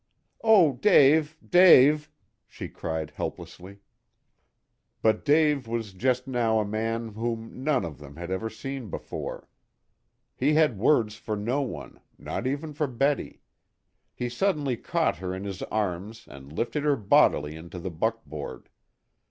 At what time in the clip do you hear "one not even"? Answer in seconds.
11.61-12.73